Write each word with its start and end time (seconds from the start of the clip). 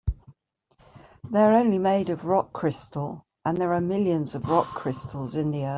They're 1.29 1.53
only 1.53 1.77
made 1.77 2.09
of 2.09 2.25
rock 2.25 2.53
crystal, 2.53 3.23
and 3.45 3.55
there 3.59 3.73
are 3.75 3.81
millions 3.81 4.33
of 4.33 4.49
rock 4.49 4.65
crystals 4.65 5.35
in 5.35 5.51
the 5.51 5.67
earth. 5.67 5.69